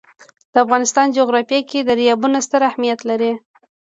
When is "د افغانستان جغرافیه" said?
0.53-1.61